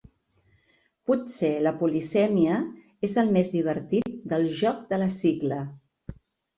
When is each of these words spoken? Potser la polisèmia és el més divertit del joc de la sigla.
Potser 1.11 1.51
la 1.67 1.73
polisèmia 1.83 2.57
és 3.11 3.15
el 3.25 3.31
més 3.39 3.55
divertit 3.59 4.13
del 4.35 4.51
joc 4.67 4.85
de 4.93 5.05
la 5.07 5.15
sigla. 5.23 5.65